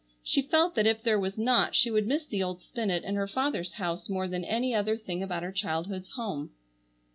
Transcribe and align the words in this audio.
She 0.23 0.41
felt 0.41 0.73
that 0.73 0.87
if 0.87 1.03
there 1.03 1.19
was 1.19 1.37
not 1.37 1.75
she 1.75 1.91
would 1.91 2.07
miss 2.07 2.25
the 2.25 2.41
old 2.41 2.63
spinet 2.63 3.03
in 3.03 3.13
her 3.13 3.27
father's 3.27 3.73
house 3.73 4.09
more 4.09 4.27
than 4.27 4.43
any 4.43 4.73
other 4.73 4.97
thing 4.97 5.21
about 5.21 5.43
her 5.43 5.51
childhood's 5.51 6.13
home. 6.13 6.49